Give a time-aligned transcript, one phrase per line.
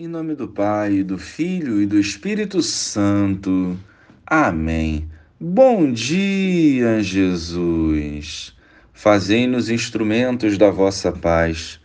[0.00, 3.76] Em nome do Pai, do Filho e do Espírito Santo.
[4.24, 5.08] Amém.
[5.40, 8.54] Bom dia, Jesus.
[8.92, 11.80] Fazei-nos instrumentos da vossa paz,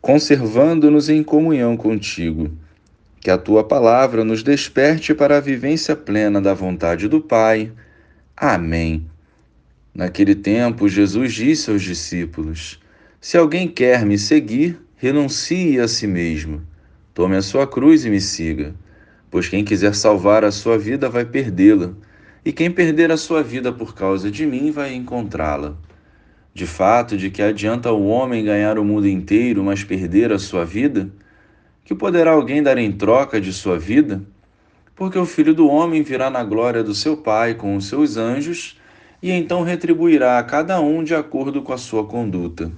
[0.00, 2.50] conservando-nos em comunhão contigo.
[3.20, 7.70] Que a tua palavra nos desperte para a vivência plena da vontade do Pai.
[8.34, 9.04] Amém.
[9.94, 12.80] Naquele tempo, Jesus disse aos discípulos:
[13.20, 16.62] Se alguém quer me seguir, renuncie a si mesmo
[17.18, 18.76] Tome a sua cruz e me siga,
[19.28, 21.90] pois quem quiser salvar a sua vida vai perdê-la,
[22.44, 25.74] e quem perder a sua vida por causa de mim vai encontrá-la.
[26.54, 30.64] De fato, de que adianta o homem ganhar o mundo inteiro, mas perder a sua
[30.64, 31.10] vida?
[31.84, 34.22] Que poderá alguém dar em troca de sua vida?
[34.94, 38.78] Porque o filho do homem virá na glória do seu Pai com os seus anjos,
[39.20, 42.70] e então retribuirá a cada um de acordo com a sua conduta.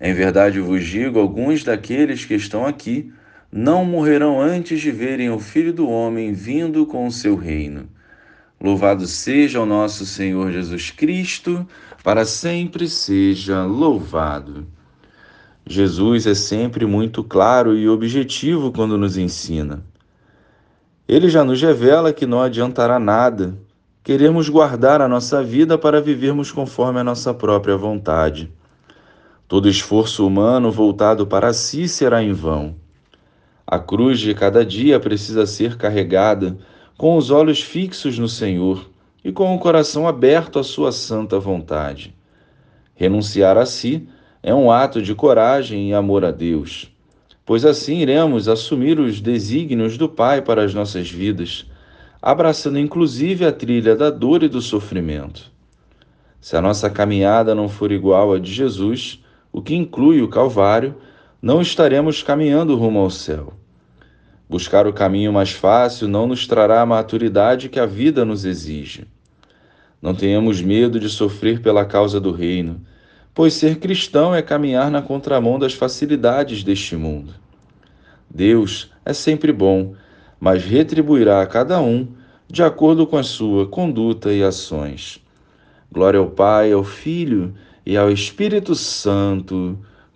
[0.00, 3.12] Em verdade vos digo: alguns daqueles que estão aqui
[3.56, 7.88] não morrerão antes de verem o Filho do Homem vindo com o seu reino.
[8.60, 11.64] Louvado seja o nosso Senhor Jesus Cristo,
[12.02, 14.66] para sempre seja louvado.
[15.64, 19.84] Jesus é sempre muito claro e objetivo quando nos ensina.
[21.06, 23.56] Ele já nos revela que não adiantará nada
[24.02, 28.52] queremos guardar a nossa vida para vivermos conforme a nossa própria vontade.
[29.46, 32.83] Todo esforço humano voltado para si será em vão.
[33.66, 36.56] A cruz de cada dia precisa ser carregada
[36.98, 38.90] com os olhos fixos no Senhor
[39.24, 42.14] e com o coração aberto à Sua santa vontade.
[42.94, 44.06] Renunciar a si
[44.42, 46.92] é um ato de coragem e amor a Deus,
[47.46, 51.66] pois assim iremos assumir os desígnios do Pai para as nossas vidas,
[52.20, 55.50] abraçando inclusive a trilha da dor e do sofrimento.
[56.38, 60.94] Se a nossa caminhada não for igual a de Jesus, o que inclui o Calvário,
[61.44, 63.52] não estaremos caminhando rumo ao céu.
[64.48, 69.06] Buscar o caminho mais fácil não nos trará a maturidade que a vida nos exige.
[70.00, 72.80] Não tenhamos medo de sofrer pela causa do reino,
[73.34, 77.34] pois ser cristão é caminhar na contramão das facilidades deste mundo.
[78.30, 79.94] Deus é sempre bom,
[80.40, 82.08] mas retribuirá a cada um
[82.48, 85.22] de acordo com a sua conduta e ações.
[85.92, 89.78] Glória ao Pai, ao Filho e ao Espírito Santo